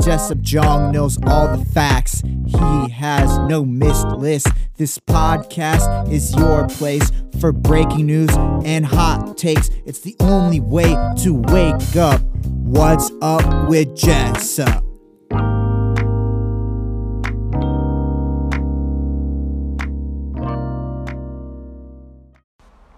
[0.00, 2.22] Jessup Jong knows all the facts.
[2.46, 4.46] He has no missed list.
[4.76, 7.10] This podcast is your place
[7.40, 8.30] for breaking news
[8.64, 9.70] and hot takes.
[9.86, 12.20] It's the only way to wake up.
[12.46, 14.84] What's up with Jessup?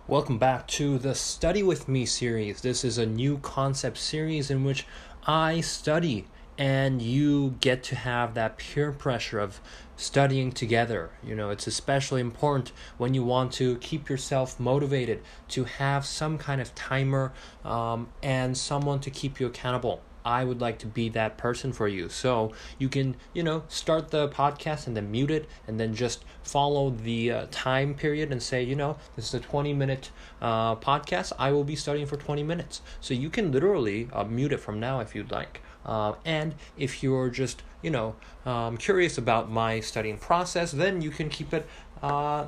[0.07, 2.61] Welcome back to the Study With Me series.
[2.61, 4.87] This is a new concept series in which
[5.27, 6.27] I study
[6.61, 9.63] and you get to have that peer pressure of
[9.97, 11.09] studying together.
[11.25, 16.37] You know, it's especially important when you want to keep yourself motivated to have some
[16.37, 17.33] kind of timer
[17.65, 20.03] um, and someone to keep you accountable.
[20.23, 22.11] I would like to be that person for you.
[22.11, 26.27] So you can, you know, start the podcast and then mute it and then just
[26.43, 30.11] follow the uh, time period and say, you know, this is a 20 minute
[30.43, 31.33] uh, podcast.
[31.39, 32.83] I will be studying for 20 minutes.
[33.01, 35.63] So you can literally uh, mute it from now if you'd like.
[35.91, 38.15] Uh, and if you're just, you know,
[38.47, 41.67] um, curious about my studying process, then you can keep it
[42.01, 42.45] uh,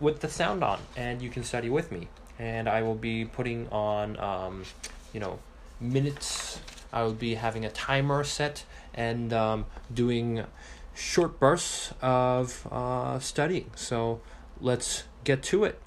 [0.00, 2.08] with the sound on and you can study with me.
[2.38, 4.64] And I will be putting on, um,
[5.12, 5.38] you know,
[5.80, 6.60] minutes.
[6.94, 8.64] I will be having a timer set
[8.94, 10.44] and um, doing
[10.94, 13.70] short bursts of uh, studying.
[13.76, 14.22] So
[14.62, 15.78] let's get to it.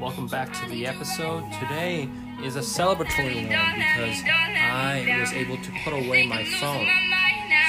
[0.00, 1.44] Welcome back to the episode.
[1.60, 2.08] Today
[2.44, 6.86] is a celebratory one because I was able to put away my phone.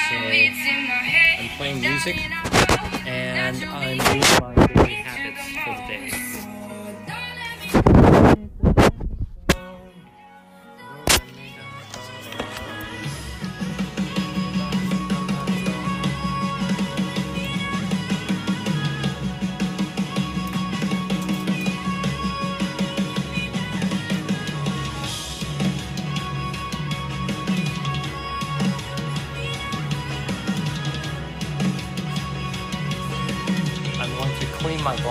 [0.10, 2.18] So I'm playing music
[3.06, 6.31] and I'm doing my daily habits for the day.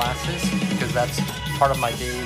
[0.00, 1.20] Glasses because that's
[1.58, 2.19] part of my daily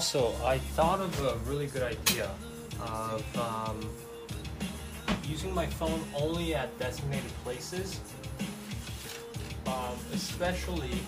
[0.00, 2.30] Also, I thought of a really good idea
[2.80, 3.86] of um,
[5.28, 8.00] using my phone only at designated places,
[9.66, 11.02] um, especially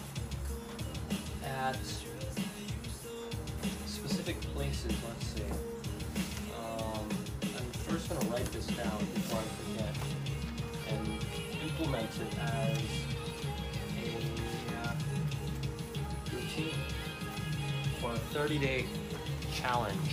[19.82, 20.11] challenge.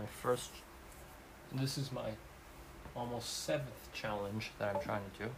[0.00, 0.50] My first,
[1.52, 2.10] this is my
[2.96, 5.30] almost seventh challenge that I'm trying to do.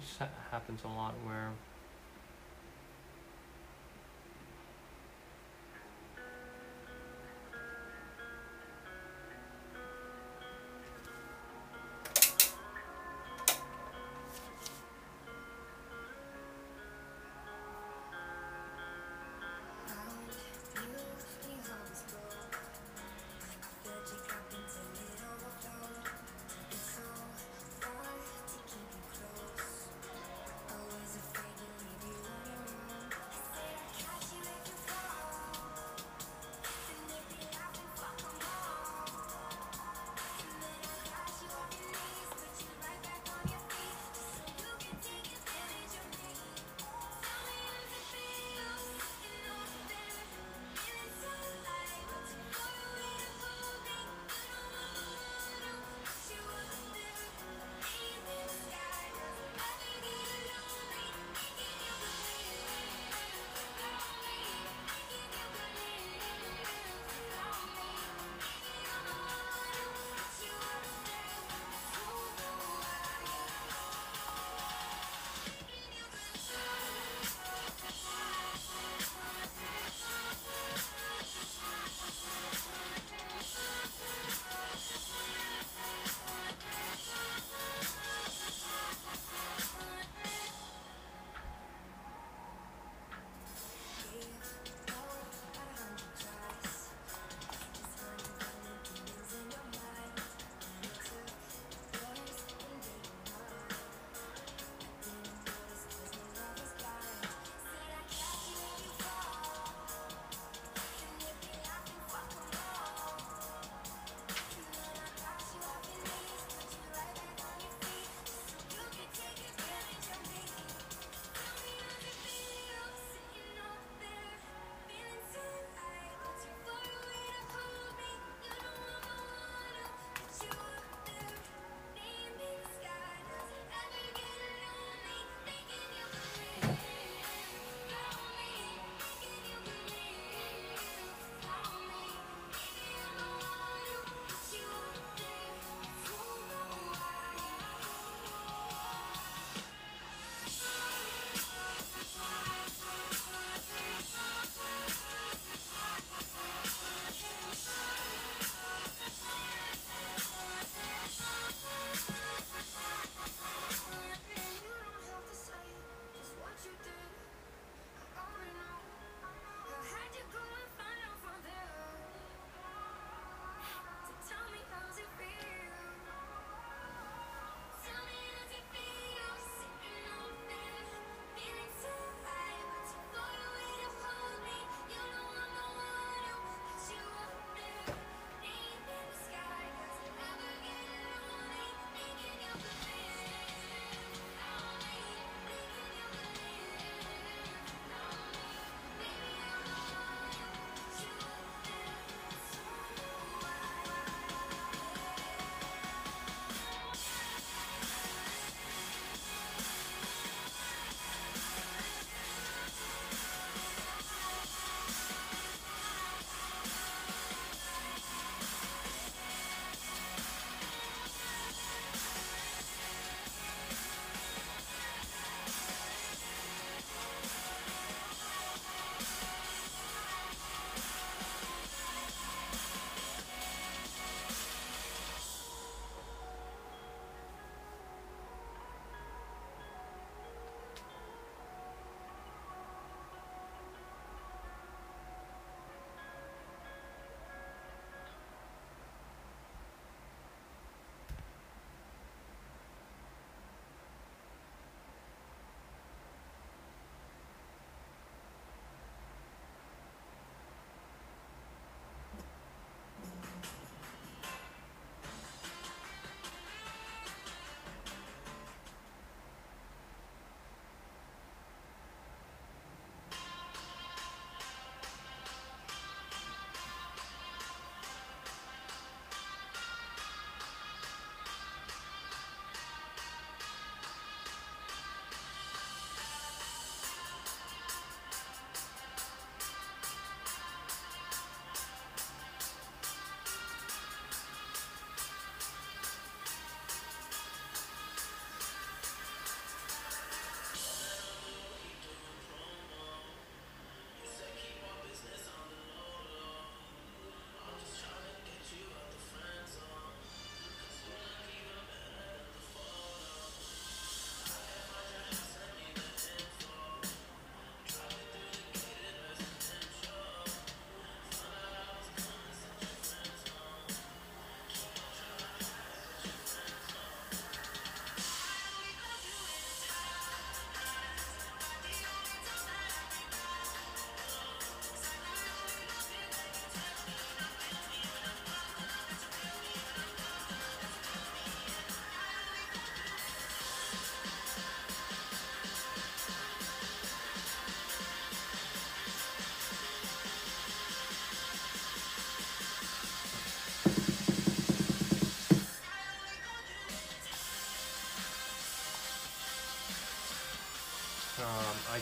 [0.00, 1.50] This ha- happens a lot where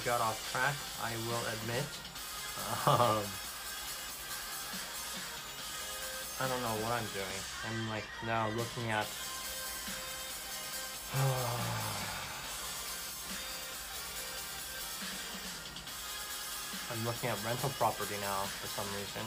[0.04, 1.80] got off track, I will admit.
[2.84, 3.24] Um,
[6.40, 7.40] I don't know what I'm doing.
[7.64, 9.06] I'm like now looking at.
[16.92, 19.24] I'm looking at rental property now for some reason.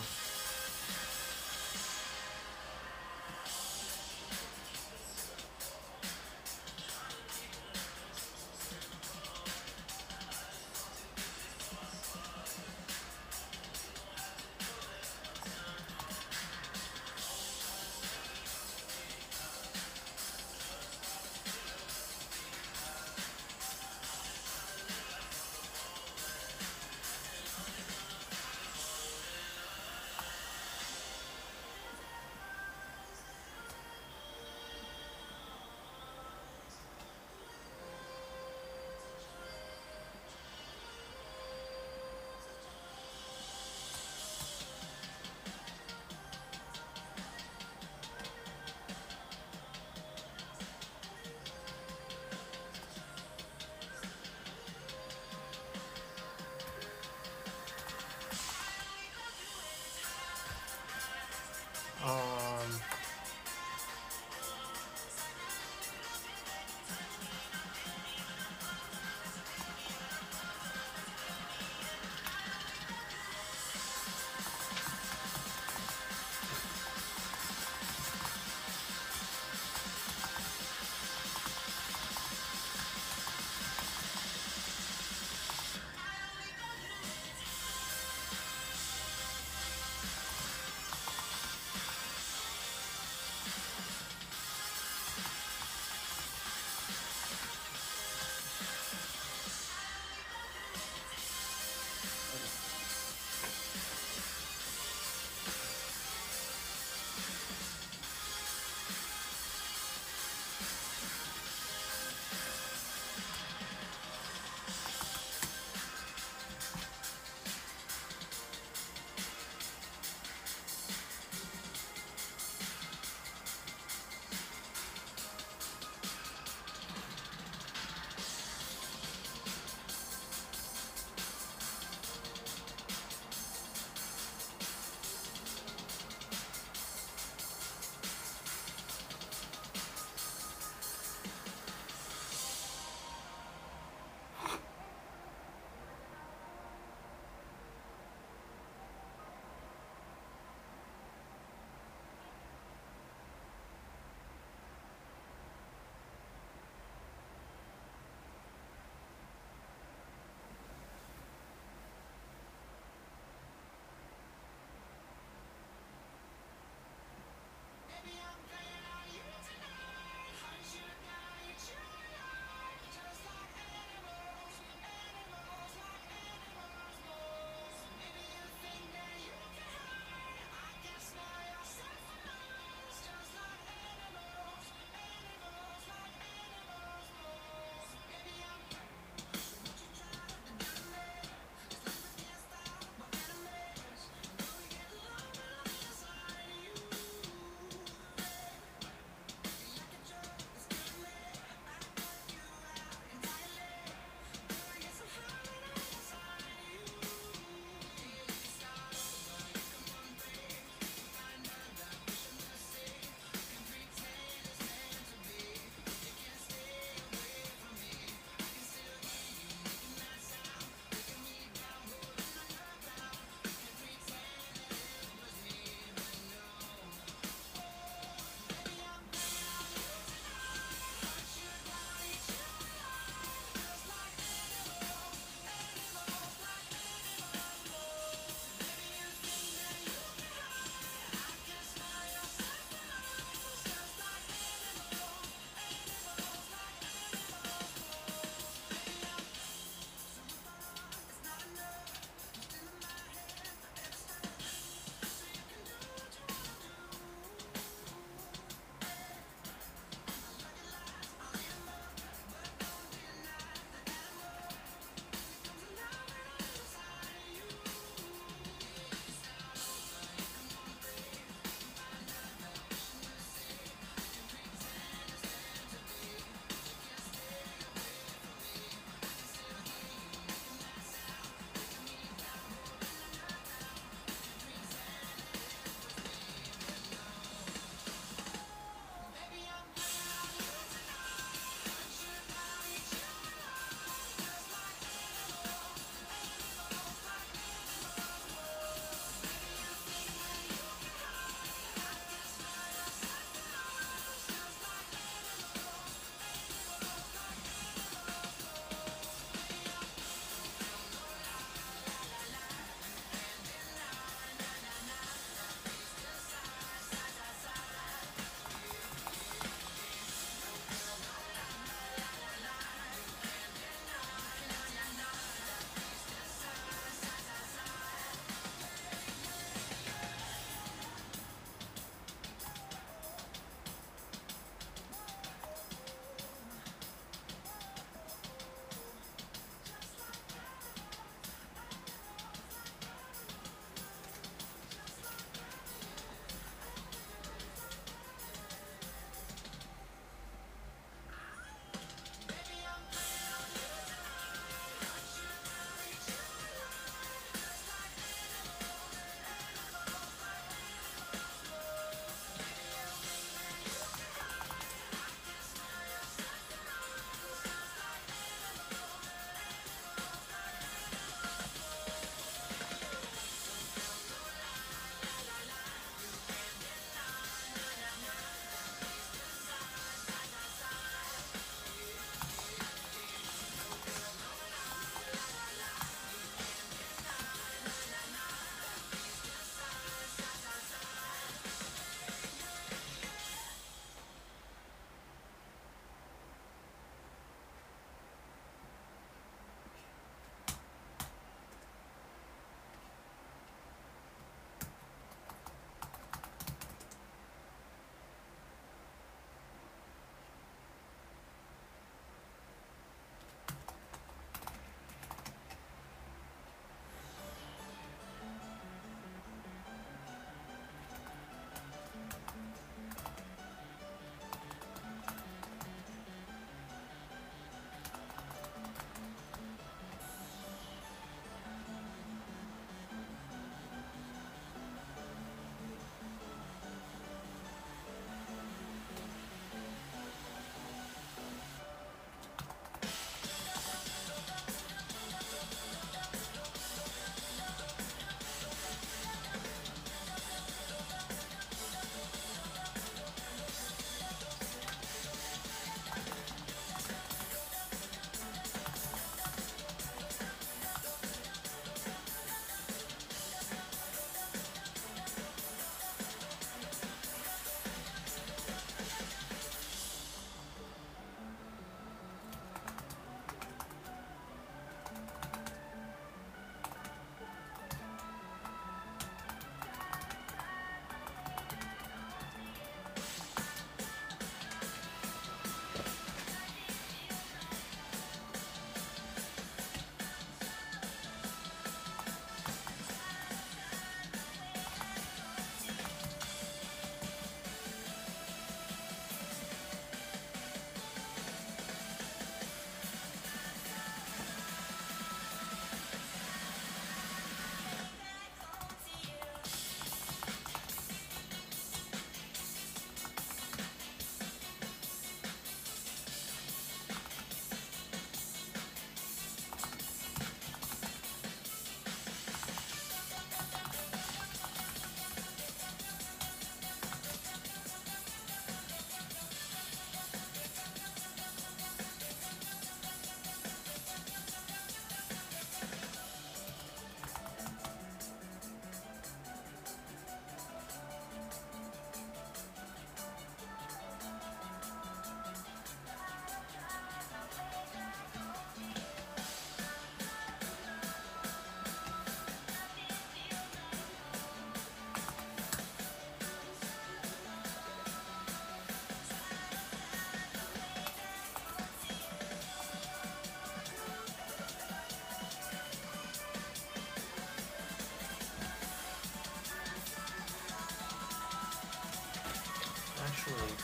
[573.27, 573.55] actually,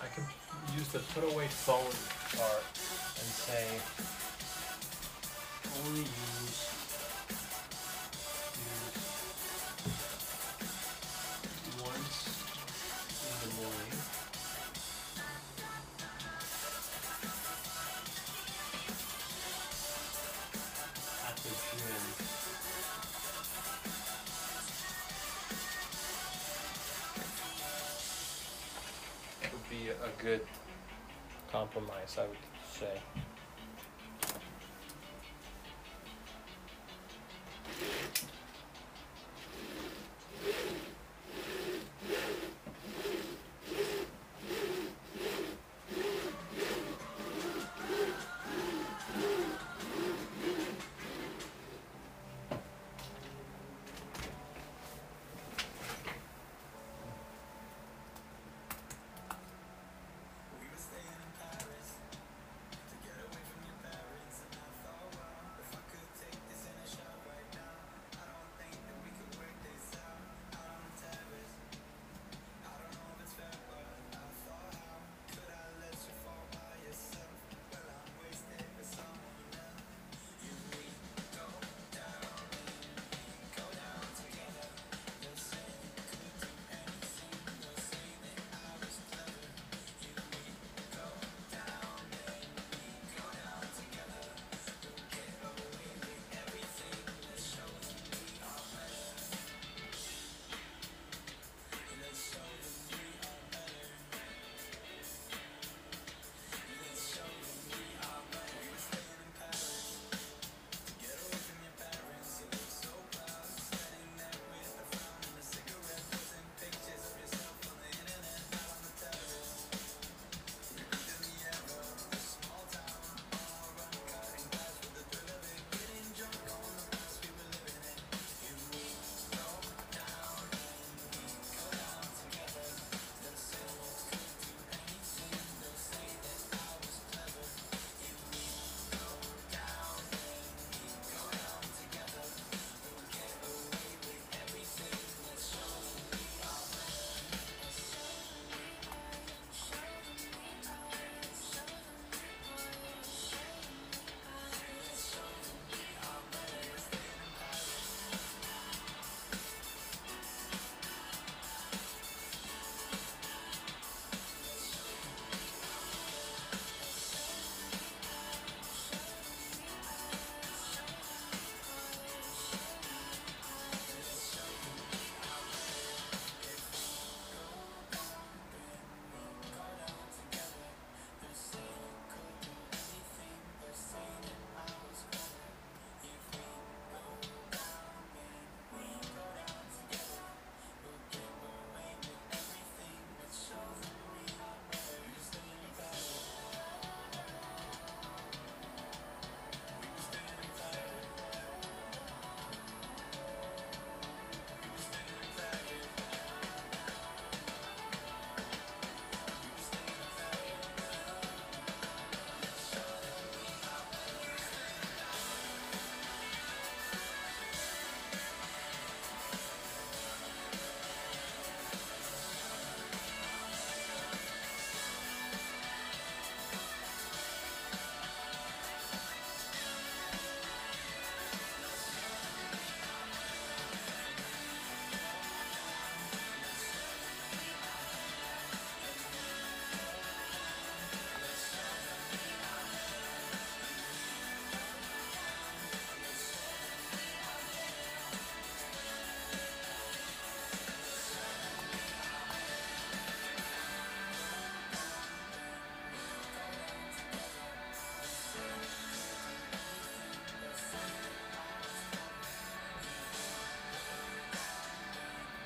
[0.00, 0.24] I could
[0.76, 1.84] use the put away phone
[2.38, 2.64] part
[3.18, 3.66] and say,
[5.86, 6.04] only
[32.14, 32.51] compromise,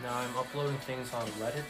[0.06, 1.64] Now I'm uploading things on Reddit.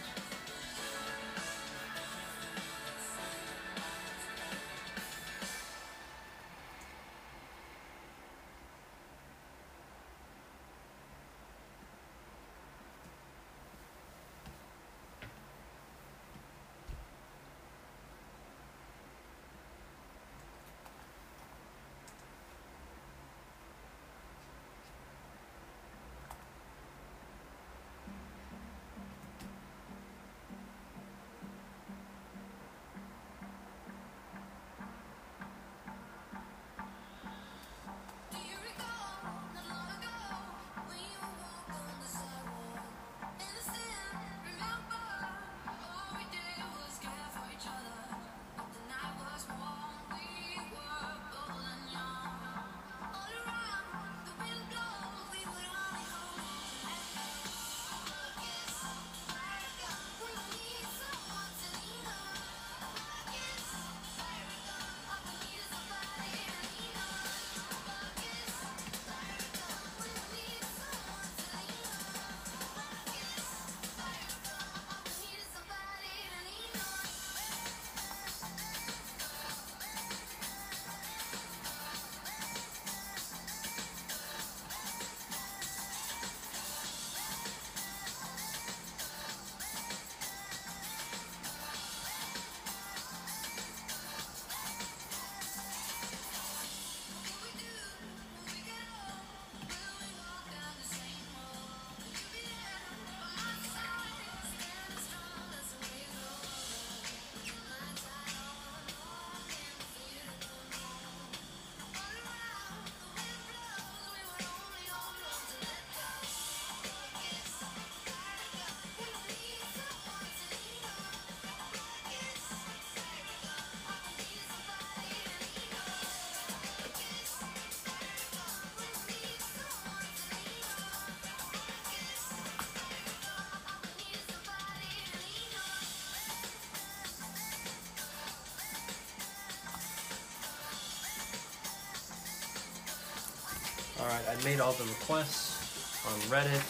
[143.98, 146.60] Alright, I made all the requests on Reddit.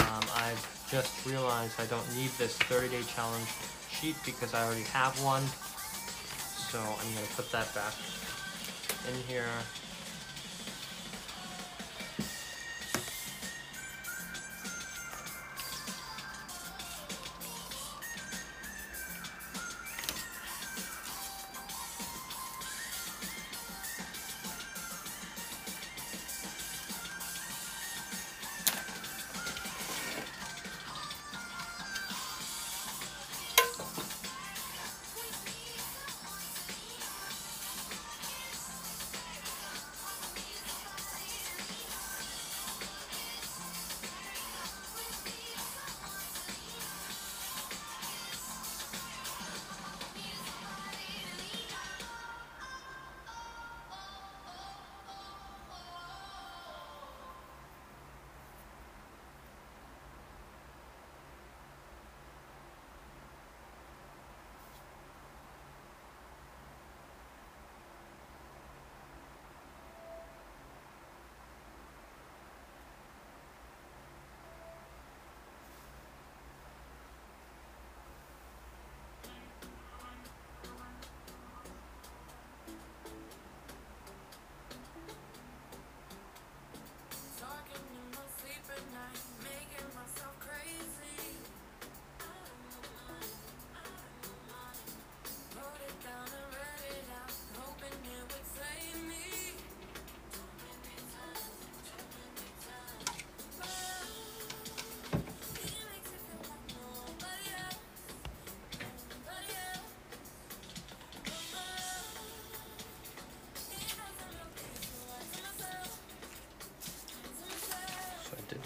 [0.00, 3.48] Um, I've just realized I don't need this 30 day challenge
[3.90, 5.42] sheet because I already have one.
[6.70, 7.94] So I'm going to put that back
[9.10, 9.48] in here.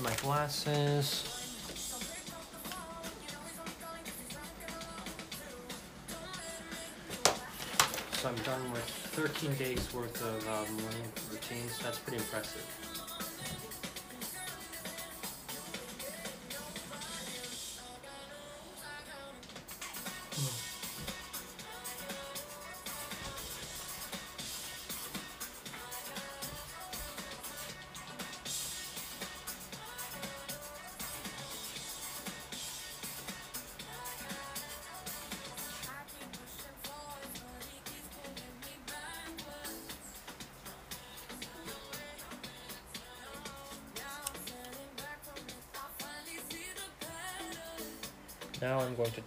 [0.03, 1.25] My glasses.
[8.13, 11.79] So I'm done with 13 days worth of uh, morning routines.
[11.79, 13.00] That's pretty impressive.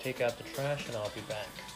[0.03, 1.72] Take out the trash and I'll be back.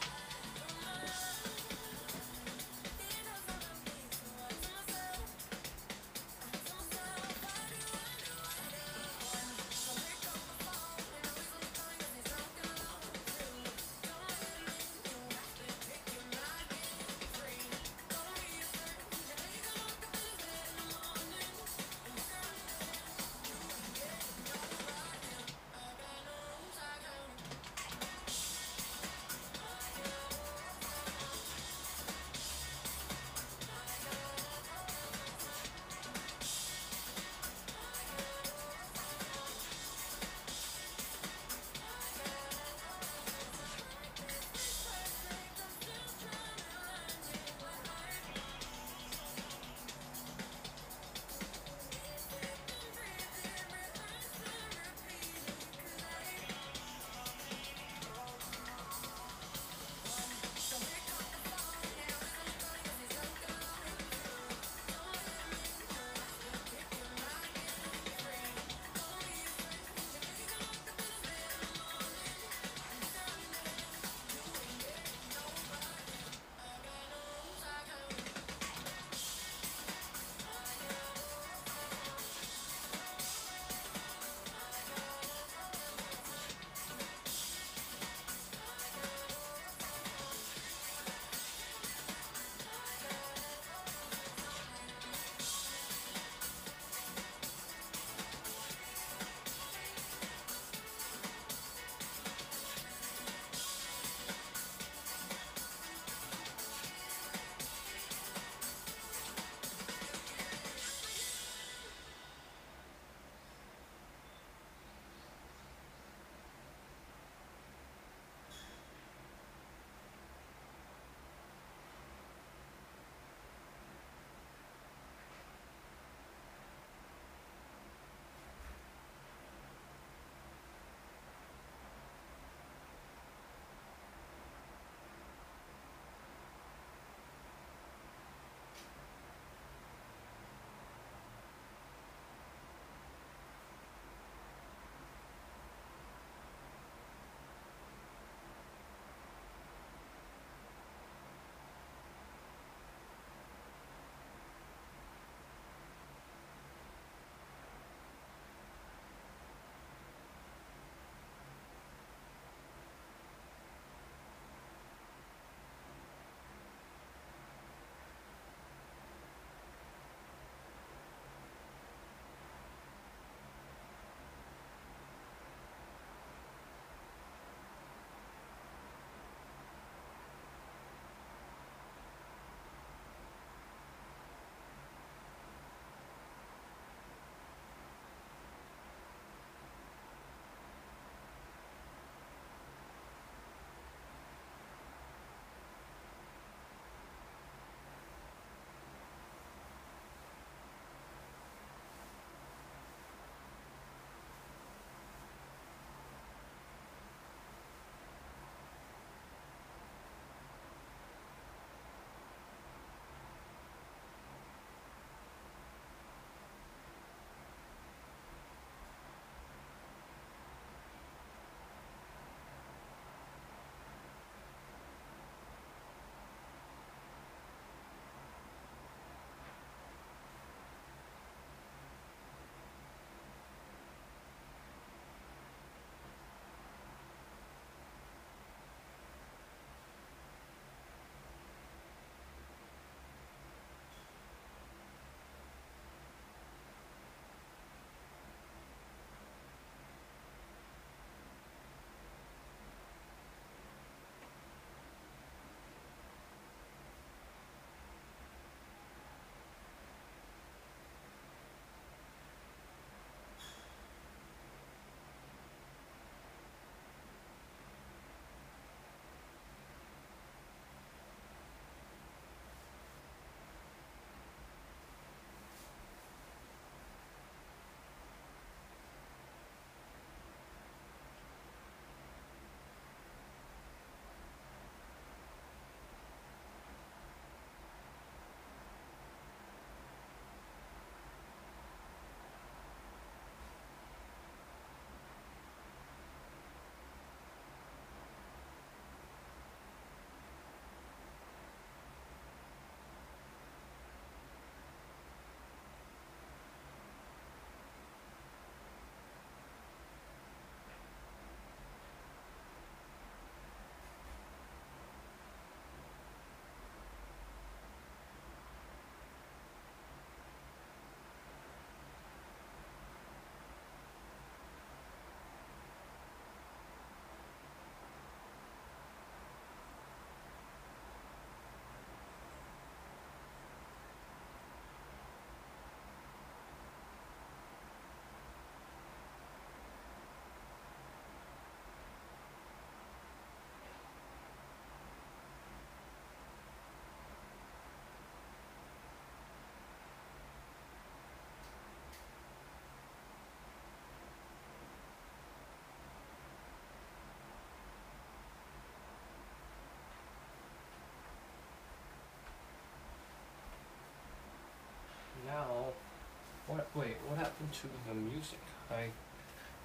[367.49, 368.39] To the music?
[368.69, 368.89] I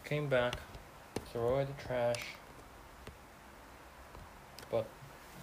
[0.04, 0.54] came back,
[1.32, 2.24] throw away the trash.
[4.70, 4.86] But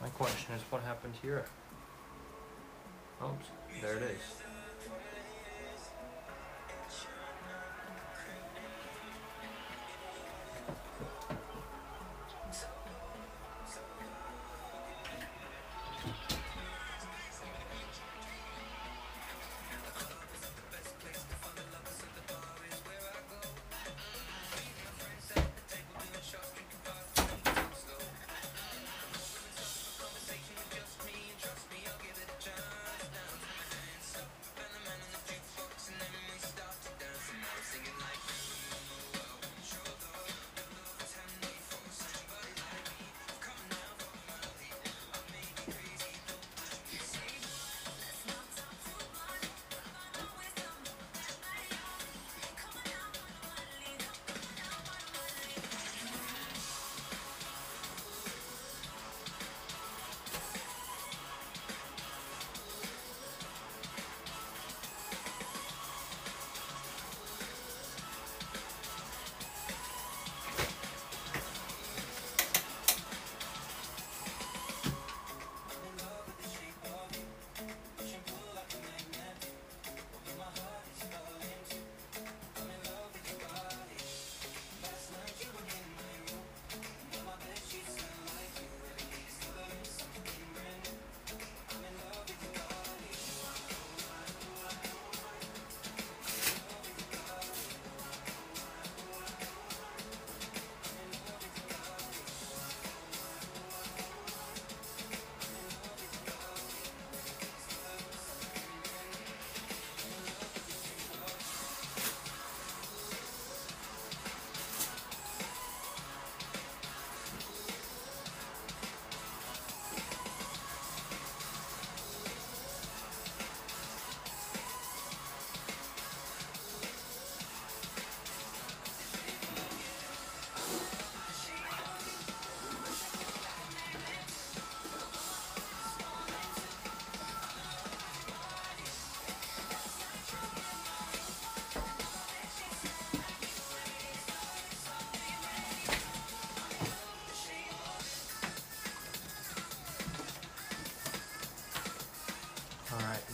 [0.01, 1.45] my question is, what happened here?
[3.21, 3.45] Oops,
[3.81, 4.48] there it is.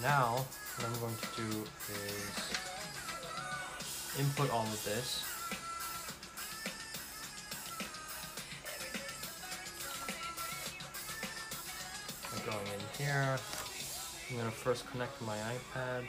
[0.06, 0.46] Now
[0.76, 1.50] what I'm going to do
[1.90, 2.38] is
[4.20, 5.24] input all of this.
[12.32, 13.40] I'm going in here.
[14.30, 16.06] I'm gonna first connect my iPad.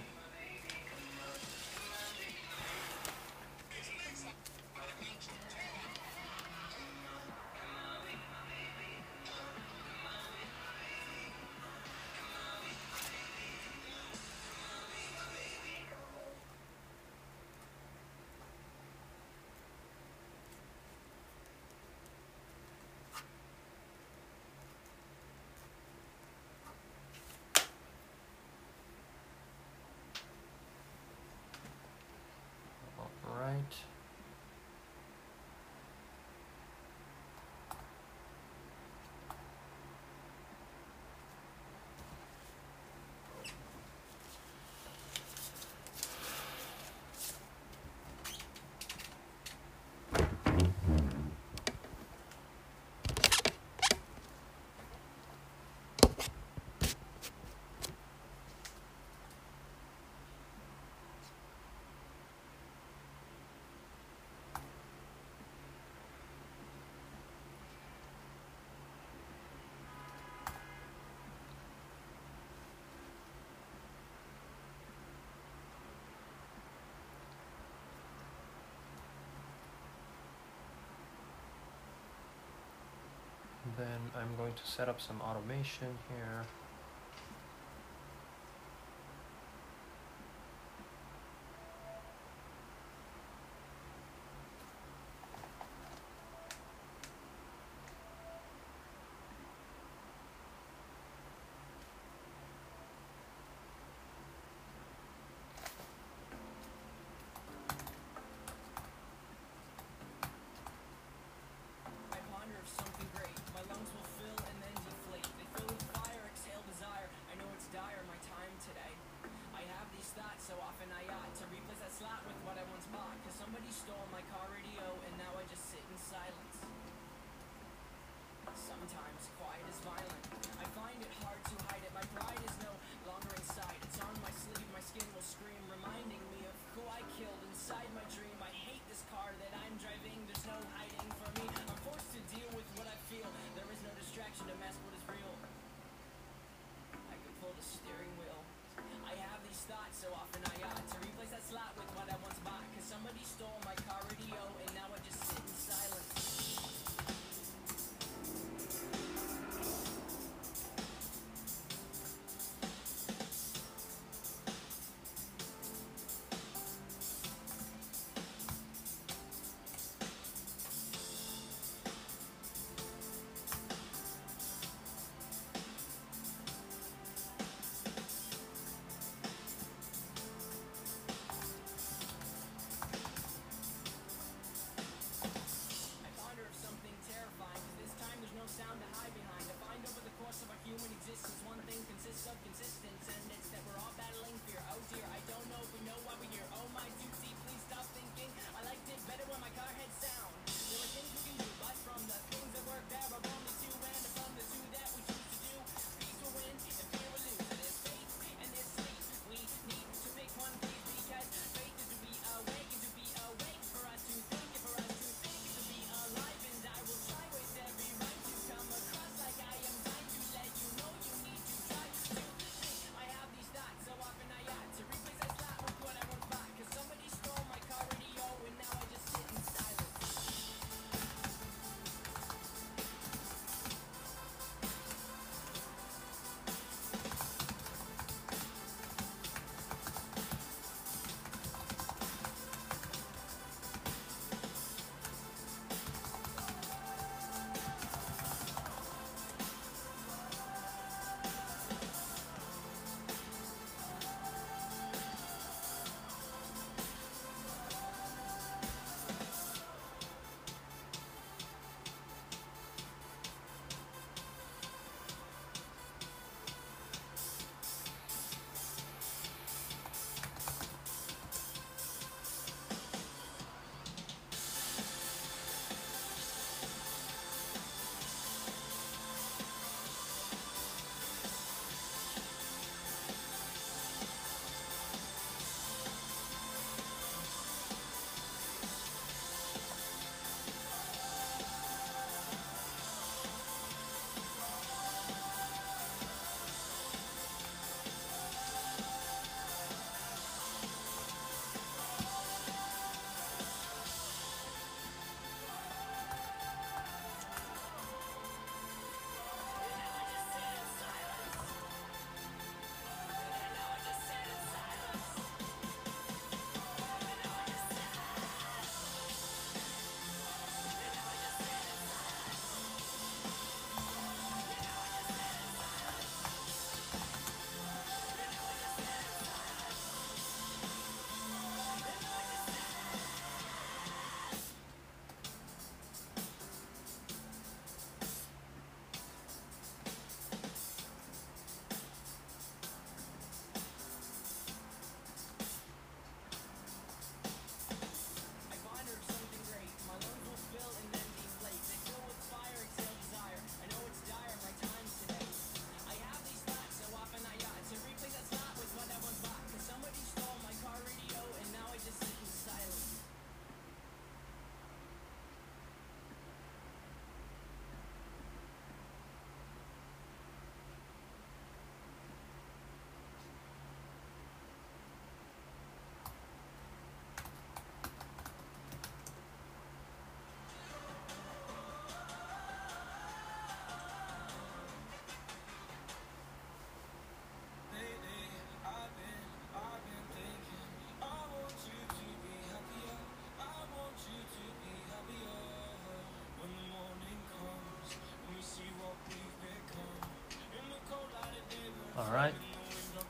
[83.77, 86.45] Then I'm going to set up some automation here.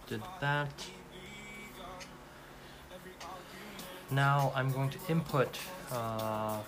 [0.08, 0.68] Did that.
[4.10, 5.58] Now I'm going to input
[5.92, 6.58] uh,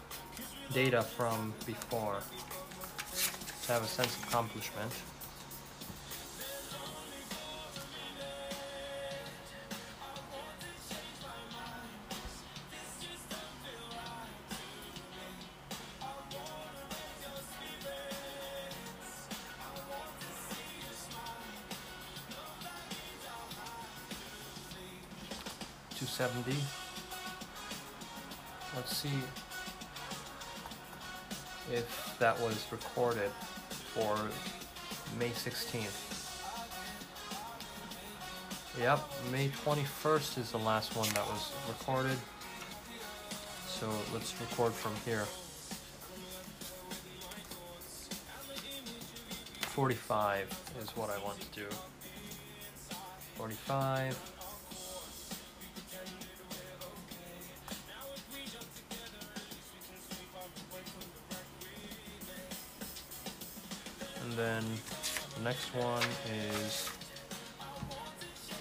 [0.73, 2.21] data from before
[3.67, 4.93] to have a sense of accomplishment.
[32.71, 33.31] Recorded
[33.71, 34.17] for
[35.19, 36.17] May 16th.
[38.81, 39.01] Yep,
[39.33, 42.17] May 21st is the last one that was recorded.
[43.67, 45.25] So let's record from here.
[49.61, 51.67] 45 is what I want to do.
[53.37, 54.38] 45.
[64.39, 64.63] Then
[65.35, 66.03] the next one
[66.63, 66.89] is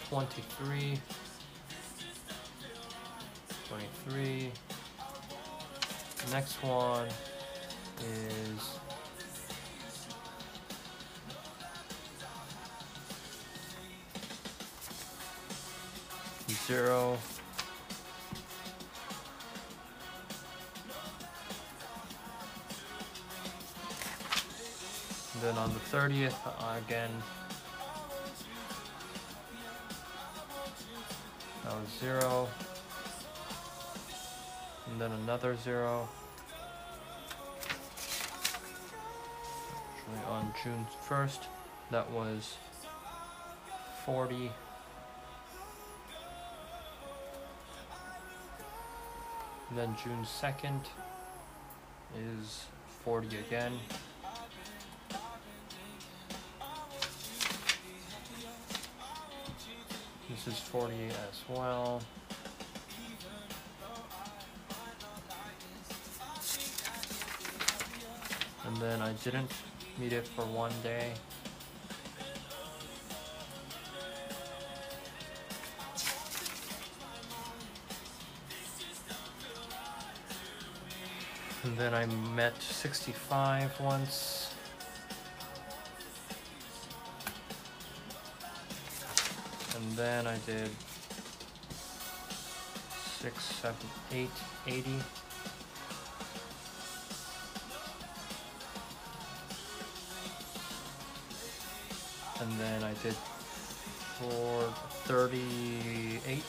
[0.09, 0.99] 23.
[3.69, 4.51] 23.
[6.32, 7.07] Next one
[7.99, 8.80] is
[16.65, 17.19] zero.
[25.48, 27.10] Then on the 30th, uh, again,
[31.64, 32.50] that was zero.
[34.91, 36.10] And then another zero.
[39.95, 41.39] Actually, on June 1st,
[41.91, 42.58] that was
[44.06, 44.52] 40.
[49.70, 50.82] And then June 2nd
[52.18, 52.66] is
[53.06, 53.80] 40 again.
[60.48, 62.02] This is 40 as well.
[68.66, 69.52] And then I didn't
[69.98, 71.12] meet it for one day.
[81.64, 84.36] And then I met 65 once.
[89.98, 90.70] Then I did
[93.20, 93.76] six, seven,
[94.14, 94.30] eight,
[94.68, 95.00] eighty.
[102.39, 103.16] And then I did
[104.20, 104.62] for
[105.06, 106.43] 38.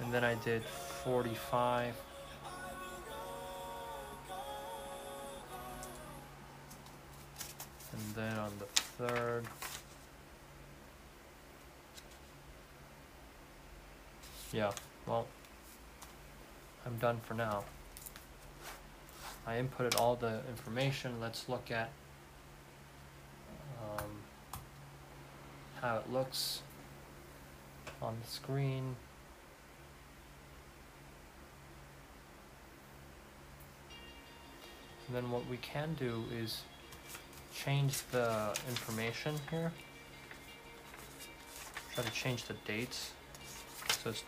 [0.00, 0.62] And then I did
[1.04, 2.07] 45.
[14.58, 14.72] Yeah,
[15.06, 15.28] well,
[16.84, 17.62] I'm done for now.
[19.46, 21.20] I inputted all the information.
[21.20, 21.90] Let's look at
[23.80, 24.10] um,
[25.80, 26.62] how it looks
[28.02, 28.96] on the screen.
[35.06, 36.62] And then what we can do is
[37.54, 39.70] change the information here.
[41.94, 43.12] Try to change the dates.
[44.08, 44.24] So it's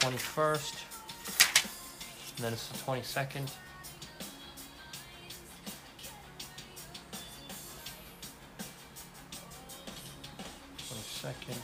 [0.00, 0.74] 21st,
[2.36, 3.50] and then it's the 22nd.
[10.86, 11.62] Twenty-second.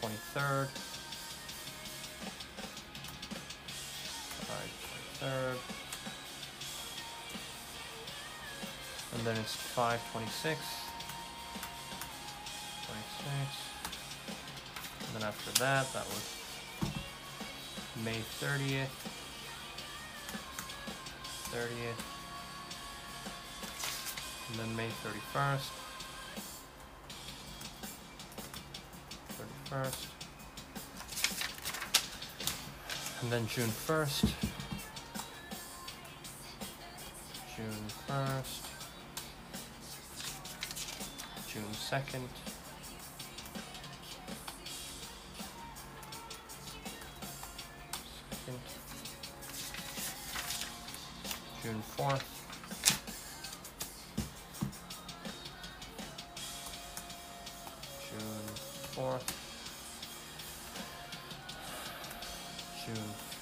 [0.00, 0.68] Twenty-third.
[4.48, 5.58] Alright, twenty-third.
[9.14, 10.60] And then it's five twenty-six.
[12.86, 13.50] Twenty-six.
[15.00, 16.36] And then after that, that was
[18.04, 18.90] May thirtieth.
[21.50, 22.02] Thirtieth.
[24.50, 25.70] And then May thirty-first.
[29.70, 30.06] Thirty-first.
[33.22, 34.24] And then June first.
[37.56, 38.62] June 1st,
[41.48, 42.28] June 2nd, second,
[51.62, 52.26] June 4th,
[58.10, 58.48] June
[58.94, 59.28] 4th,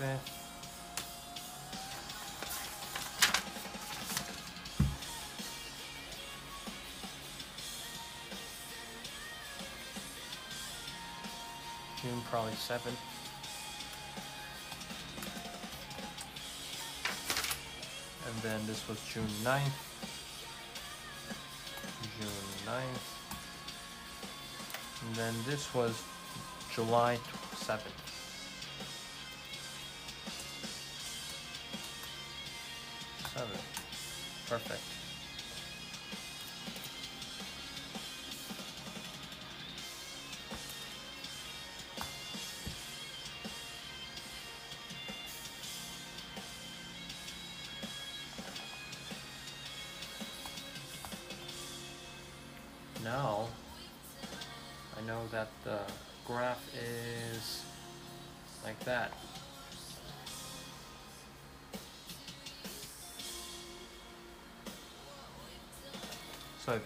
[0.00, 0.44] 5th.
[12.02, 13.00] June probably 7th.
[18.26, 19.60] And then this was June 9th.
[22.18, 22.28] June
[22.66, 23.14] 9th.
[25.06, 26.02] And then this was
[26.74, 27.18] July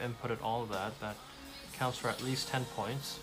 [0.00, 0.98] inputted all of that.
[1.00, 1.16] That
[1.78, 3.18] counts for at least 10 points.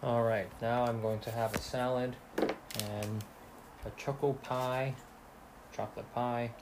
[0.00, 3.24] All right, now I'm going to have a salad and
[3.84, 4.94] a choco pie,
[5.74, 6.52] chocolate pie.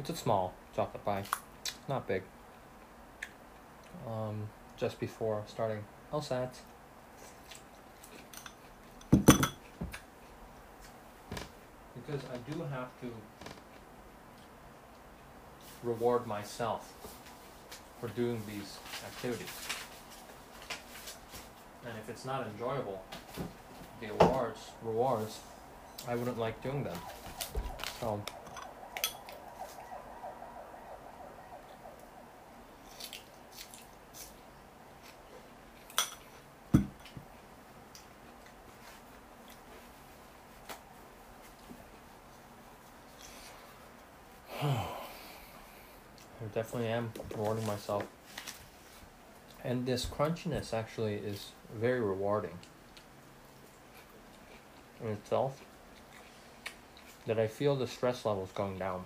[0.00, 1.22] It's a small chocolate pie,
[1.88, 2.24] not big.
[4.04, 6.48] Um, just before starting LSAT.
[9.12, 9.30] Because
[12.34, 13.12] I do have to
[15.84, 16.92] reward myself
[18.00, 19.46] for doing these activities.
[21.86, 23.02] And if it's not enjoyable,
[24.00, 25.40] the awards, rewards,
[26.06, 26.96] I wouldn't like doing them.
[28.00, 28.22] So
[44.62, 44.84] I
[46.54, 48.04] definitely am rewarding myself.
[49.64, 52.58] And this crunchiness actually is very rewarding
[55.02, 55.60] in itself.
[57.26, 59.04] That I feel the stress levels going down.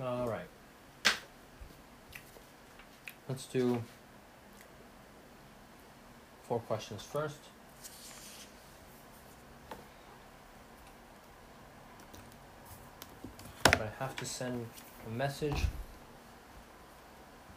[0.00, 0.44] All right.
[3.34, 3.82] Let's do
[6.46, 7.34] four questions first.
[13.66, 14.68] I have to send
[15.04, 15.64] a message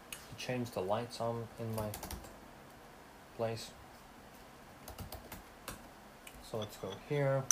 [0.10, 1.90] to change the lights on in my
[3.36, 3.70] place.
[6.50, 7.44] So let's go here.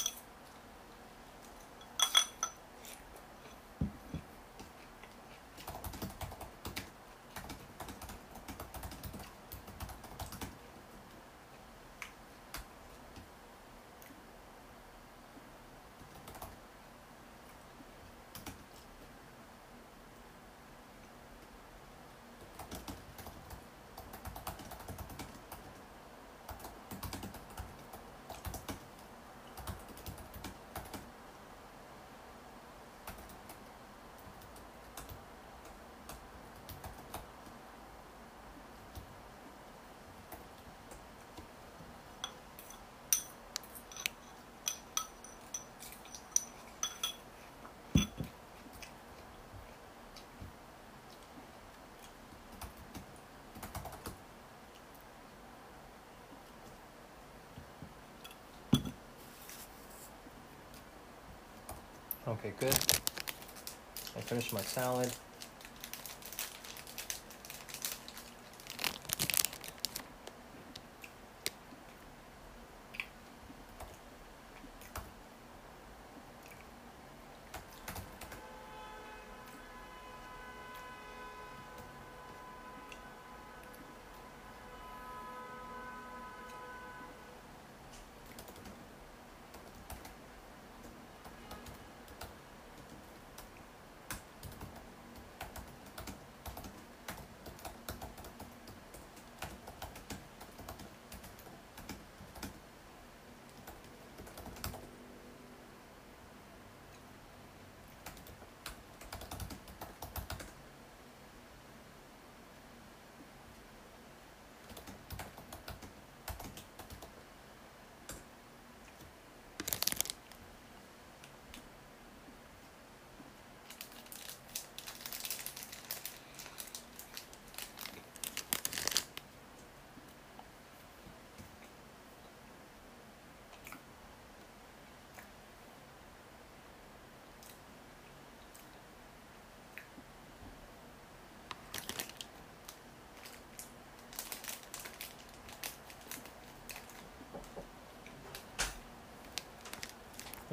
[62.28, 62.74] Okay, good.
[64.18, 65.12] I finished my salad.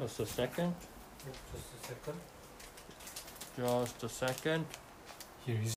[0.03, 0.75] Just a second.
[1.23, 2.19] Just a second.
[3.55, 4.65] Just a second.
[5.45, 5.73] Here is.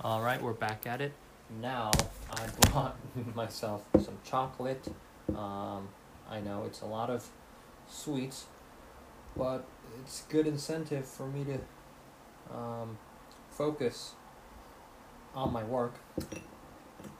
[0.00, 1.12] All right, we're back at it.
[1.60, 1.90] Now
[2.30, 2.96] I bought
[3.34, 4.88] myself some chocolate.
[5.36, 5.88] Um,
[6.30, 7.28] I know it's a lot of
[7.90, 8.46] sweets,
[9.36, 9.66] but
[10.00, 12.96] it's good incentive for me to um,
[13.50, 14.12] focus
[15.34, 15.96] on my work,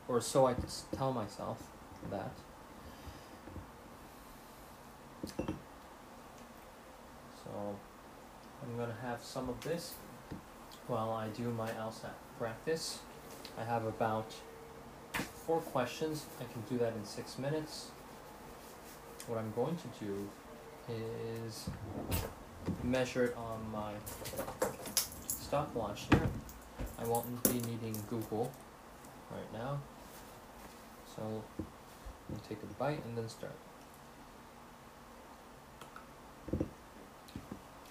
[0.08, 0.54] or so I
[0.96, 1.58] tell myself
[2.10, 2.32] that.
[7.52, 7.76] So
[8.62, 9.94] I'm gonna have some of this
[10.88, 12.98] while I do my LSAT practice.
[13.58, 14.32] I have about
[15.46, 16.26] four questions.
[16.40, 17.90] I can do that in six minutes.
[19.28, 20.28] What I'm going to do
[21.46, 21.70] is
[22.82, 23.92] measure it on my
[25.28, 26.28] stopwatch here.
[26.98, 28.50] I won't be needing Google
[29.30, 29.78] right now.
[31.14, 31.22] So
[32.32, 33.52] I'll take a bite and then start.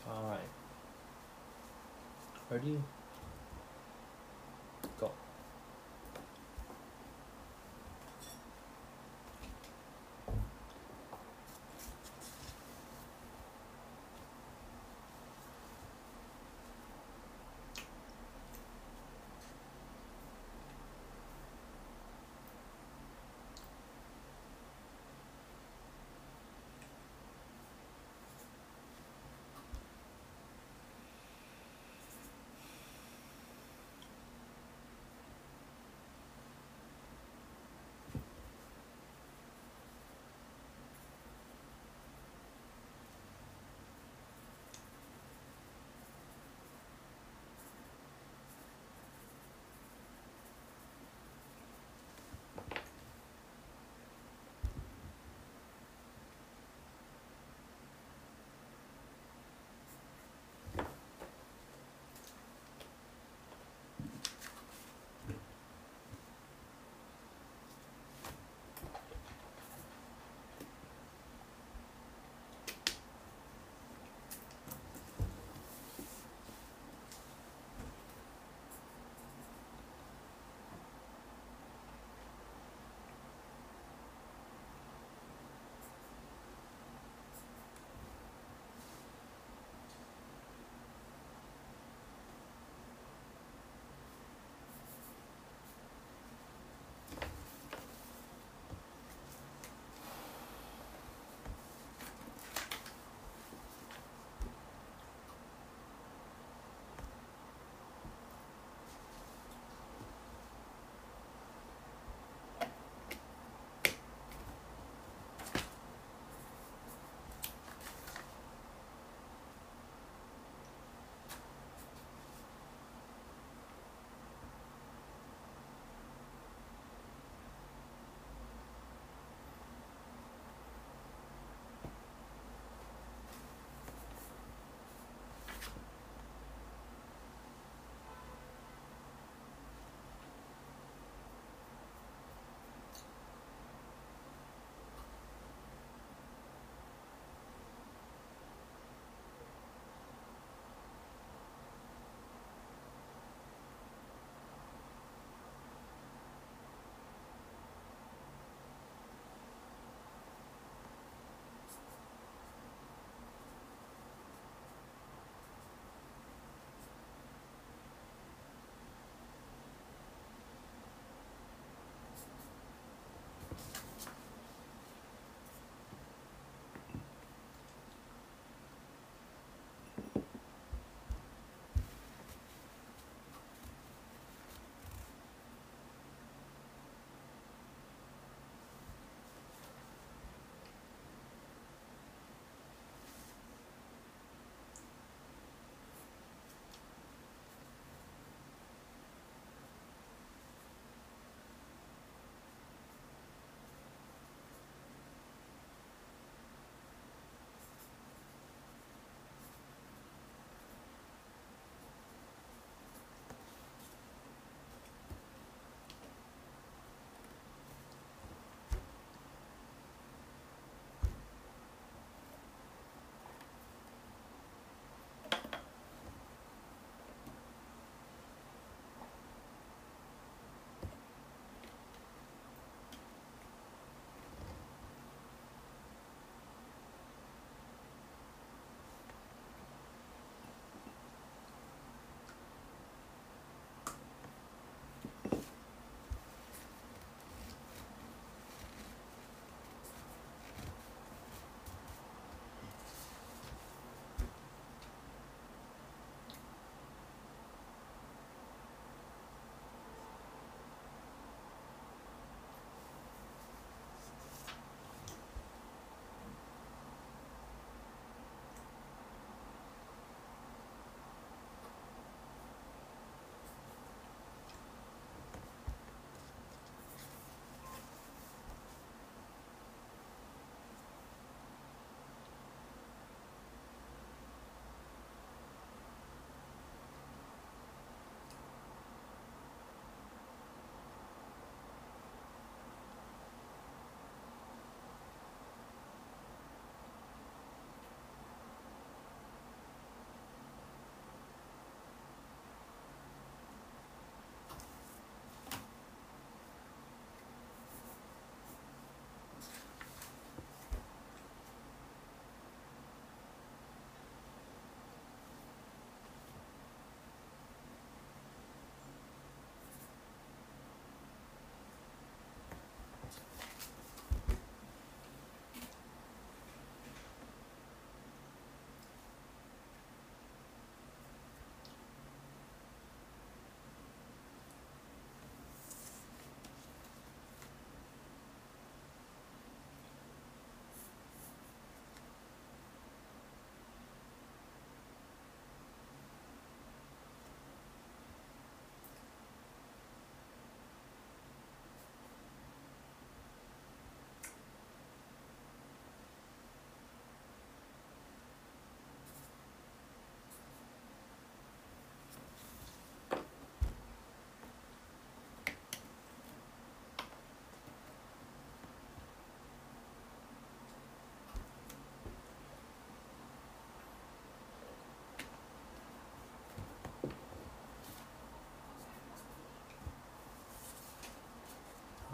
[0.09, 0.49] Alright.
[2.51, 2.73] Ready?
[2.73, 3.00] Go.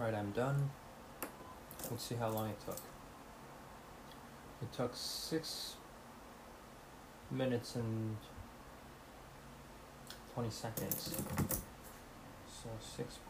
[0.08, 0.72] Alright, I'm done.
[1.92, 2.80] Let's see how long it took.
[4.62, 5.76] It took six
[7.30, 8.16] minutes and
[10.34, 11.14] 20 seconds.
[12.48, 12.70] So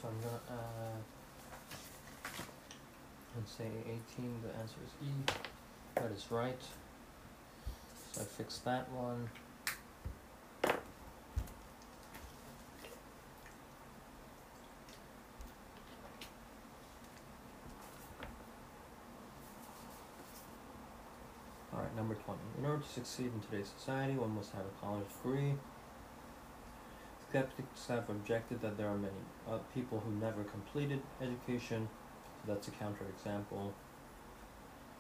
[0.05, 2.45] So I'm gonna uh, add
[3.37, 3.65] and say
[4.19, 5.13] 18, the answer is E.
[5.95, 6.61] That is right.
[8.13, 9.31] So I fixed that one.
[21.73, 22.39] Alright, number 20.
[22.59, 25.55] In order to succeed in today's society, one must have a college degree.
[27.35, 29.13] Skeptics have objected that there are many
[29.51, 31.89] uh, people who never completed education,
[32.37, 33.73] so that's a counterexample.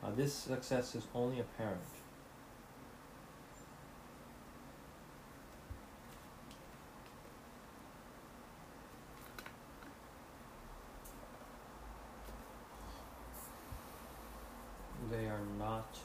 [0.03, 1.81] Uh, this success is only apparent.
[15.09, 15.97] They are not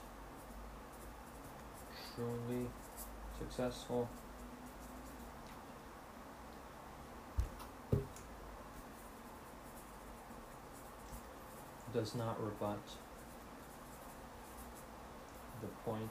[2.14, 2.68] truly
[3.40, 4.08] successful.
[12.00, 12.80] Does not rebut
[15.60, 16.10] the point.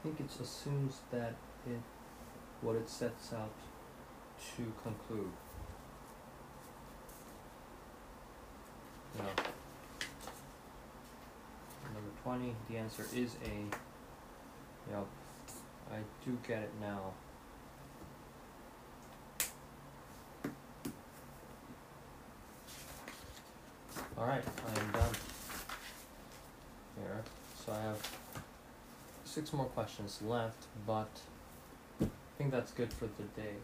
[0.00, 1.34] I think it assumes that
[2.62, 3.52] what it sets out
[4.56, 5.32] to conclude.
[9.18, 9.24] No.
[11.94, 14.90] Number twenty, the answer is A.
[14.90, 15.06] Yep.
[15.92, 17.12] I do get it now.
[24.18, 25.14] Alright, I am done
[26.96, 27.22] here.
[27.64, 28.00] So I have
[29.24, 31.08] six more questions left, but
[32.40, 33.54] think that's good for the day.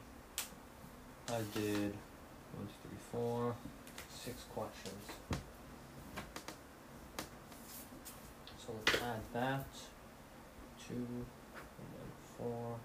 [1.30, 1.94] I did
[2.52, 3.56] one, two, three, four,
[4.14, 5.06] six questions.
[8.58, 9.66] So let's add that.
[10.86, 11.06] Two, and
[11.94, 12.76] then four.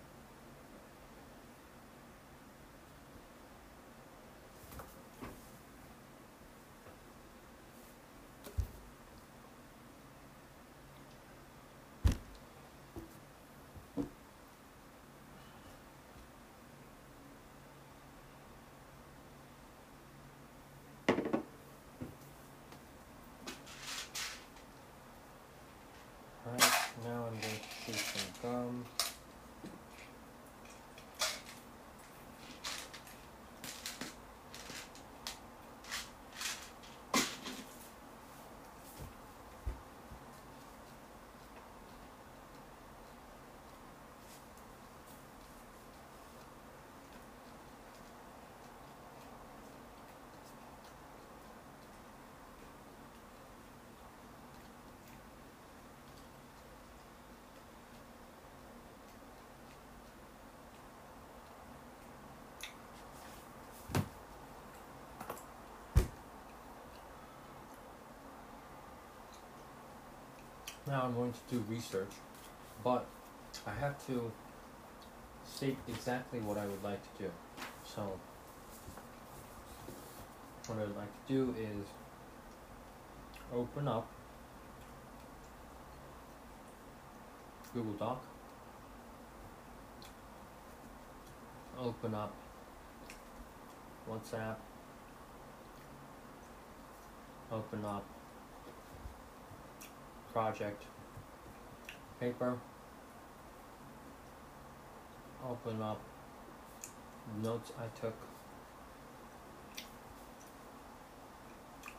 [26.43, 26.63] Alright,
[27.05, 28.85] now I'm going to chew some gum.
[70.91, 72.11] Now I'm going to do research,
[72.83, 73.05] but
[73.65, 74.29] I have to
[75.47, 77.29] state exactly what I would like to do.
[77.85, 78.19] So,
[80.67, 81.87] what I would like to do is
[83.53, 84.05] open up
[87.73, 88.21] Google Doc,
[91.79, 92.33] open up
[94.09, 94.57] WhatsApp,
[97.49, 98.03] open up
[100.33, 100.83] project
[102.19, 102.57] paper.
[105.49, 105.99] Open up
[107.41, 108.15] notes I took.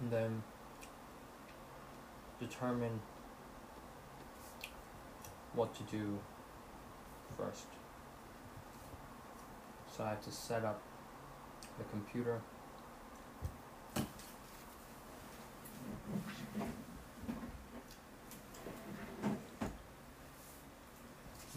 [0.01, 0.43] And then
[2.41, 3.01] determine
[5.55, 6.19] what to do
[7.37, 7.67] first.
[9.97, 10.81] So I have to set up
[11.79, 12.41] the computer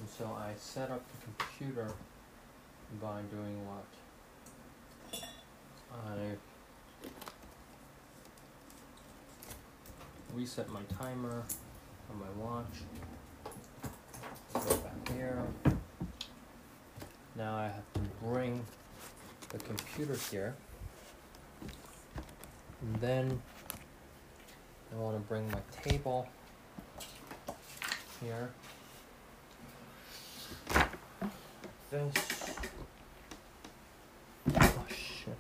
[0.06, 1.88] And so I set up the computer
[3.02, 3.86] by doing what?
[5.94, 6.36] I
[10.34, 11.44] reset my timer
[12.10, 12.84] on my watch.
[14.54, 15.42] Go back here.
[17.38, 18.66] Now I have to bring
[19.50, 20.56] the computer here.
[22.82, 23.42] And then
[24.94, 26.28] I want to bring my table
[28.22, 28.50] here.
[31.96, 32.12] This.
[34.60, 35.38] Oh shit.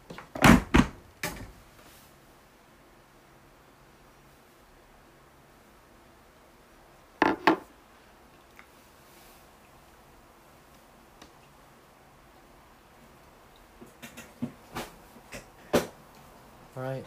[16.77, 17.05] Alright,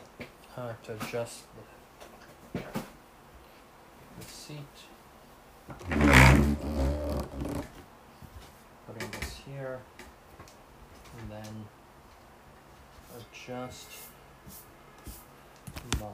[0.58, 1.44] I have to adjust
[2.52, 2.60] the
[4.26, 4.58] seat.
[8.86, 9.80] Putting this here.
[11.18, 11.54] And then
[13.48, 13.86] adjust
[16.00, 16.06] my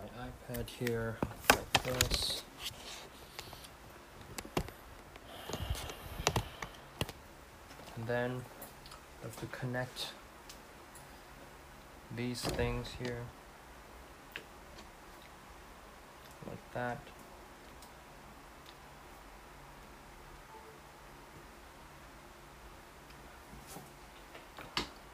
[0.52, 1.16] iPad here
[1.51, 2.43] like this.
[7.97, 8.43] And then
[9.20, 10.12] I have to connect
[12.15, 13.23] these things here
[16.47, 16.98] like that.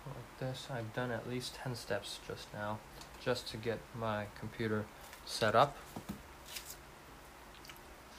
[0.06, 0.66] Like this.
[0.72, 2.78] I've done at least 10 steps just now
[3.24, 4.86] just to get my computer
[5.26, 5.76] set up.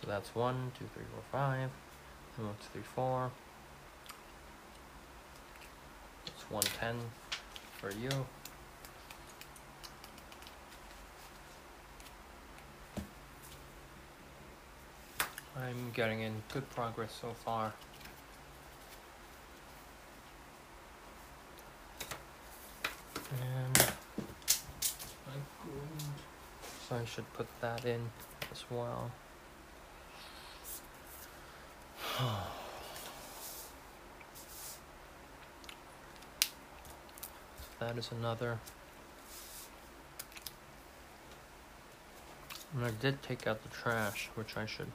[0.02, 1.70] So that's one, two, three, four, five.
[2.38, 3.32] And one, two, three, four.
[6.28, 6.96] It's 110
[7.80, 8.26] for you.
[15.58, 17.74] I'm getting in good progress so far.
[23.40, 26.20] And I groomed,
[26.64, 28.12] so I should put that in
[28.52, 29.10] as well.
[37.80, 38.60] that is another.
[42.76, 44.92] And I did take out the trash, which I should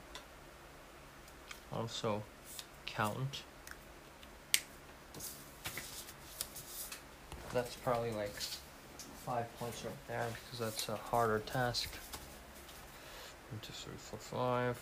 [1.73, 2.23] also
[2.85, 3.43] count.
[7.51, 8.33] That's probably like
[9.27, 11.89] five points right there because that's a harder task.
[13.51, 14.79] One, two, three, four, five.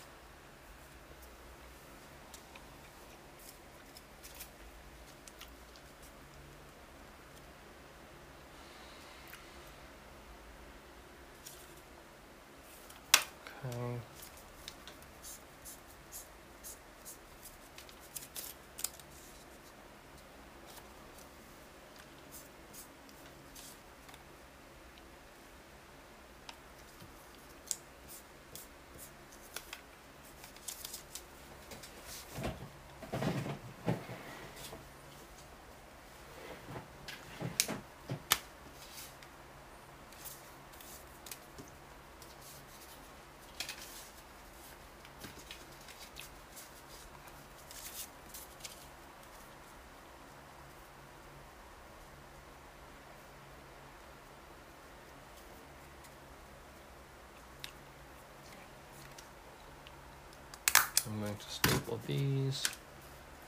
[61.26, 62.68] Going to staple these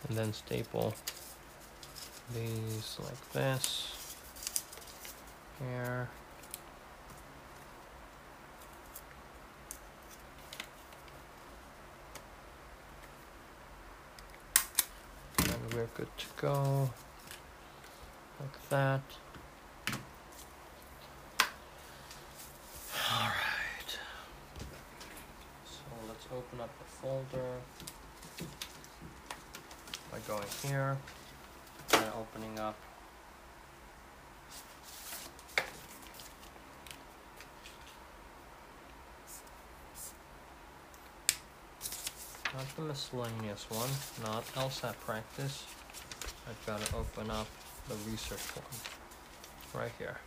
[0.08, 0.92] and then staple
[2.34, 4.16] these like this
[5.60, 6.08] here.
[15.38, 16.90] And we're good to go
[18.40, 19.02] like that.
[23.12, 23.98] Alright.
[25.64, 27.54] So let's open up the folder
[30.12, 30.98] by going here
[31.94, 32.76] and opening up
[42.54, 43.88] not the miscellaneous one,
[44.22, 45.64] not LSAT practice.
[46.48, 47.46] I've got to open up
[47.88, 50.18] the research one right here.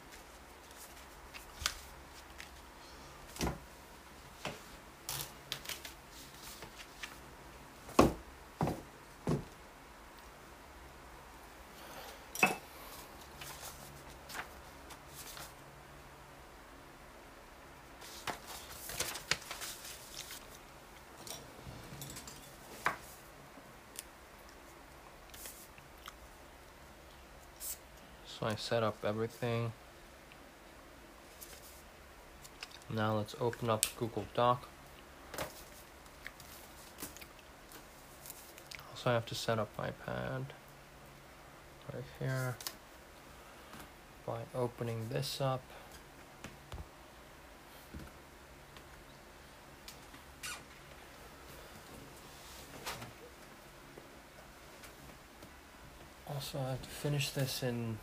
[28.42, 29.72] So I set up everything.
[32.90, 34.68] Now let's open up Google Doc.
[38.90, 40.54] Also I have to set up my pad
[41.94, 42.58] right here
[44.26, 45.62] by opening this up.
[56.28, 58.00] Also, I have to finish this in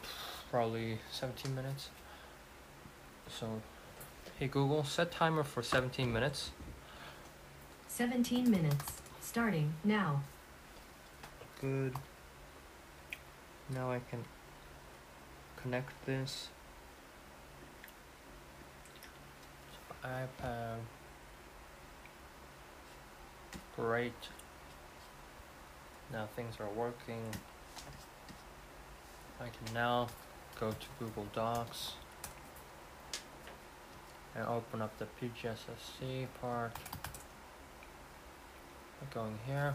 [0.51, 1.91] probably 17 minutes.
[3.29, 3.61] So,
[4.39, 6.51] hey Google, set timer for 17 minutes.
[7.89, 8.93] 17 minutes.
[9.21, 10.23] Starting now.
[11.61, 11.95] Good.
[13.75, 14.25] Now I can
[15.57, 16.49] connect this.
[19.73, 20.77] So iPad.
[23.77, 24.13] Great.
[26.13, 27.23] Now things are working.
[29.41, 30.09] I can now
[30.59, 31.93] go to Google Docs
[34.35, 36.73] and open up the PGSSC part.
[39.15, 39.75] Going here.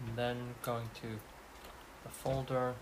[0.00, 1.06] And then going to
[2.04, 2.74] the folder.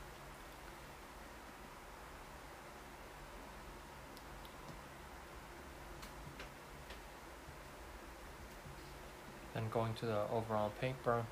[9.54, 11.24] Then going to the overall paper.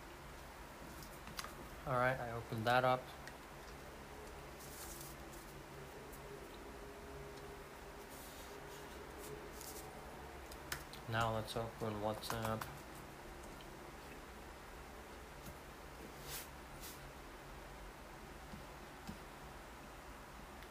[1.86, 3.02] Alright, I opened that up.
[11.12, 12.58] Now let's open WhatsApp.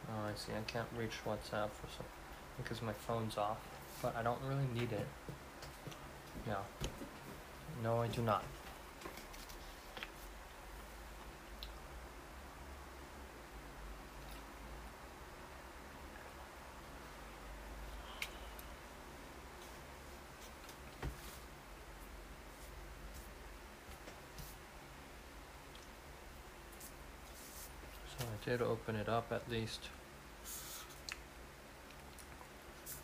[0.09, 0.51] Oh, I see.
[0.51, 2.05] I can't reach WhatsApp for some
[2.57, 3.57] because my phone's off,
[4.01, 5.07] but I don't really need it.
[6.45, 6.57] No.
[7.83, 8.41] No, I do not.
[28.17, 29.89] So I did open it up at least.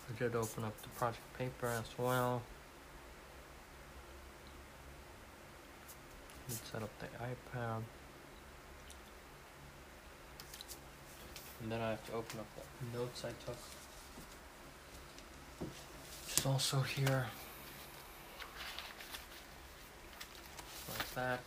[0.09, 2.41] I did open up the project paper as well.
[6.71, 7.81] Set up the iPad.
[11.61, 13.57] And then I have to open up the notes I took.
[16.25, 17.25] Which also here.
[20.89, 21.39] Like that.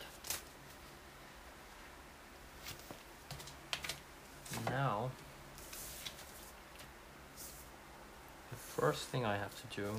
[4.67, 5.11] Now,
[8.51, 9.93] the first thing I have to do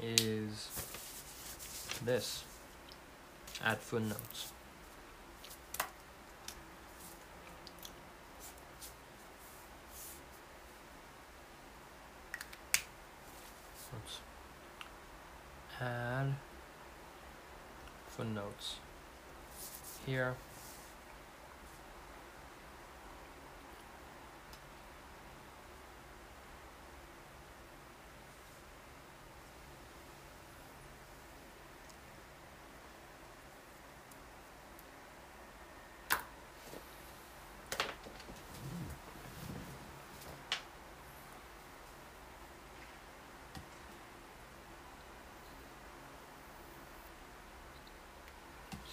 [0.00, 0.68] is
[2.04, 2.44] this
[3.64, 4.52] add footnotes.
[13.92, 14.20] Let's
[15.80, 16.34] add
[18.06, 18.76] footnotes
[20.06, 20.34] here.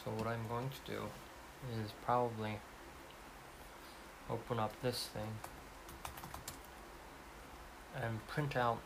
[0.05, 1.01] So what I'm going to do
[1.83, 2.59] is probably
[4.29, 5.27] open up this thing
[7.99, 8.77] and print out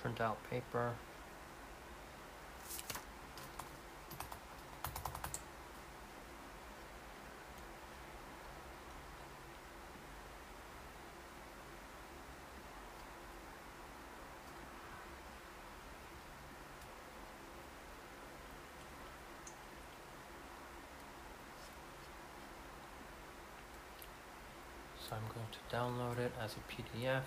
[0.00, 0.92] print out paper
[25.10, 27.26] So I'm going to download it as a PDF.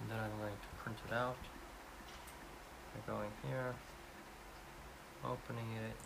[0.00, 1.38] And then I'm going to print it out
[2.94, 3.74] by going here,
[5.24, 5.96] opening it.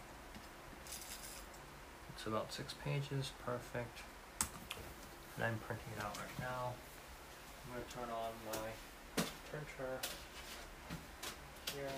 [2.15, 4.03] It's about six pages, perfect.
[5.35, 6.75] And I'm printing it out right now.
[7.67, 8.71] I'm going to turn on my
[9.51, 9.99] printer
[11.75, 11.91] here.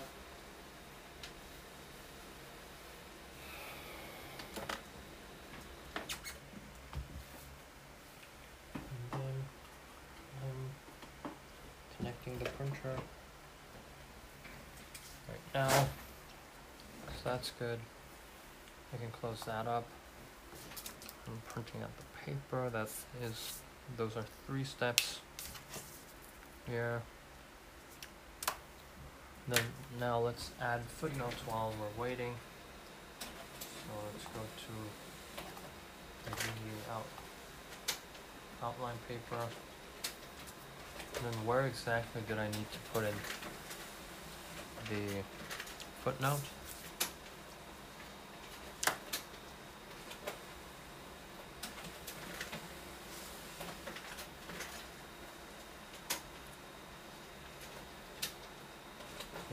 [8.75, 9.37] And then
[10.43, 10.71] I'm
[15.29, 15.69] right now.
[17.09, 17.79] So that's good.
[18.93, 19.85] I can close that up.
[21.27, 22.71] I'm printing out the paper.
[22.71, 22.89] That
[23.23, 23.61] is,
[23.97, 25.21] those are three steps
[26.67, 27.03] here.
[29.49, 29.63] Then
[29.99, 32.35] now let's add footnotes while we're waiting.
[33.21, 34.73] So let's go to
[36.31, 37.07] the out
[38.63, 39.49] outline paper.
[41.15, 43.15] Then where exactly did I need to put in
[44.89, 45.23] the
[46.03, 46.41] footnote?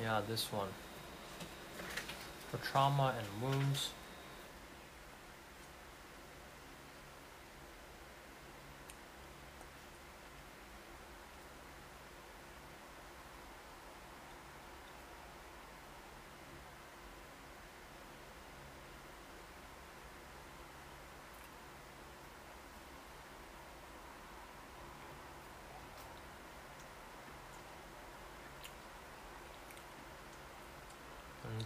[0.01, 0.69] Yeah, this one.
[2.49, 3.89] For trauma and wounds,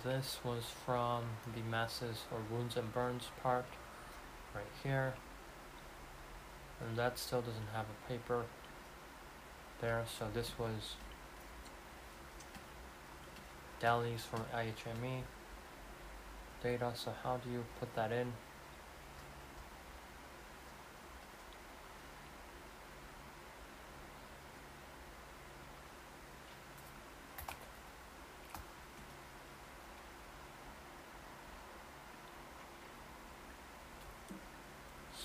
[0.04, 1.24] this was from
[1.56, 3.66] the masses or wounds and burns part
[4.54, 5.14] right here.
[6.82, 8.44] And that still doesn't have a paper
[9.80, 10.96] there, so this was
[13.82, 15.22] DALYs from IHME
[16.62, 16.92] data.
[16.96, 18.34] So how do you put that in?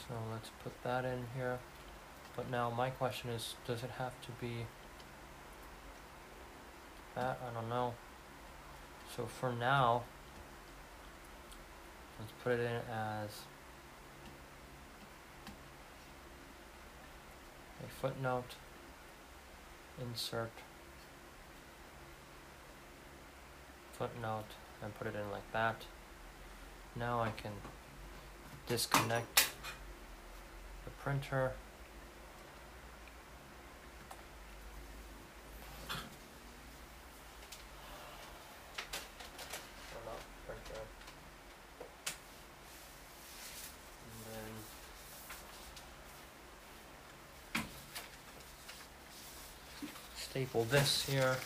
[0.08, 0.14] So
[0.48, 1.58] let's put that in here.
[2.36, 4.66] But now my question is, does it have to be
[7.14, 7.38] that?
[7.44, 7.94] I don't know.
[9.16, 10.02] So for now,
[12.18, 13.30] let's put it in as
[17.84, 18.54] a footnote,
[20.00, 20.52] insert,
[23.92, 24.44] footnote,
[24.82, 25.82] and put it in like that.
[26.94, 27.52] Now I can
[28.66, 29.37] disconnect
[31.02, 31.52] printer.
[50.16, 51.36] Staple this here.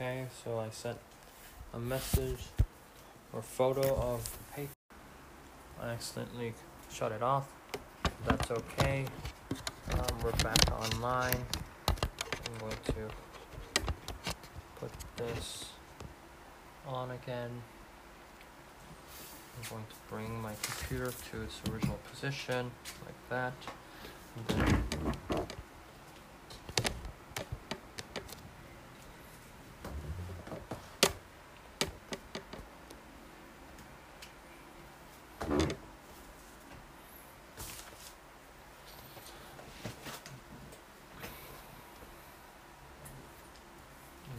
[0.00, 0.96] Okay, so I sent
[1.74, 2.46] a message
[3.34, 4.72] or photo of the paper.
[5.78, 6.54] I accidentally
[6.90, 7.46] shut it off.
[8.26, 9.04] That's okay.
[9.92, 11.36] Um, we're back online.
[11.86, 13.14] I'm going to
[14.76, 15.66] put this
[16.88, 17.50] on again.
[19.58, 22.70] I'm going to bring my computer to its original position,
[23.04, 23.52] like that.
[24.34, 25.46] And then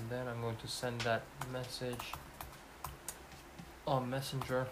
[0.01, 1.21] And then I'm going to send that
[1.53, 2.11] message
[3.85, 4.65] on Messenger.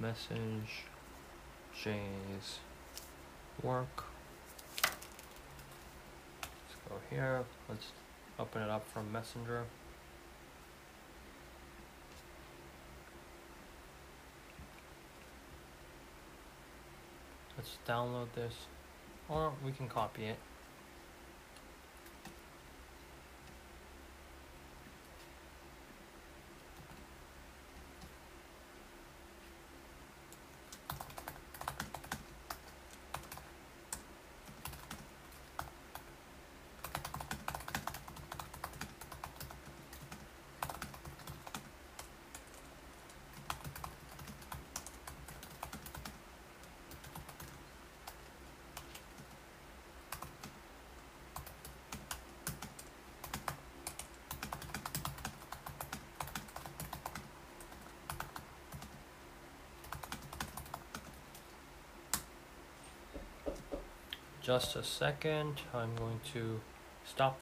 [0.00, 0.84] Message
[1.78, 2.60] Jay's
[3.62, 4.04] work.
[6.40, 7.44] Let's go here.
[7.68, 7.88] Let's
[8.38, 9.64] open it up from Messenger.
[17.58, 18.54] Let's download this,
[19.28, 20.38] or we can copy it.
[64.46, 66.60] Just a second, I'm going to
[67.04, 67.40] stop.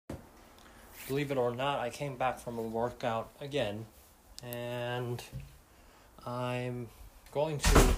[1.07, 3.85] Believe it or not, I came back from a workout again,
[4.43, 5.23] and
[6.25, 6.89] I'm
[7.31, 7.95] going to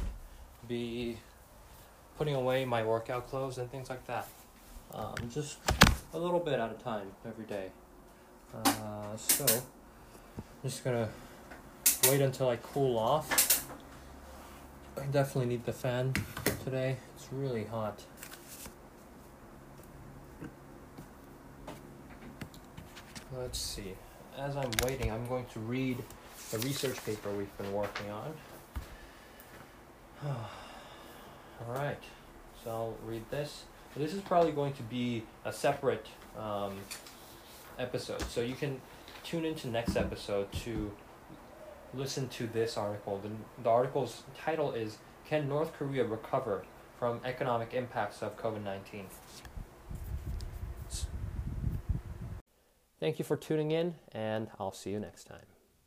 [0.66, 1.18] be
[2.18, 4.26] putting away my workout clothes and things like that.
[4.92, 5.58] Um, just
[6.12, 7.68] a little bit at a time every day.
[8.52, 9.62] Uh, so, I'm
[10.64, 11.08] just gonna
[12.10, 13.68] wait until I cool off.
[15.00, 16.12] I definitely need the fan
[16.64, 16.96] today.
[17.14, 18.02] It's really hot.
[23.38, 23.92] Let's see.
[24.38, 25.98] As I'm waiting, I'm going to read
[26.50, 28.32] the research paper we've been working on.
[30.26, 32.02] All right,
[32.64, 33.64] so I'll read this.
[33.94, 36.06] This is probably going to be a separate
[36.38, 36.76] um,
[37.78, 38.80] episode, so you can
[39.22, 40.90] tune into next episode to
[41.92, 43.20] listen to this article.
[43.22, 44.96] The, the article's title is
[45.26, 46.64] Can North Korea Recover
[46.98, 49.06] from Economic Impacts of COVID 19?
[53.06, 55.55] Thank you for tuning in, and I'll see you next time.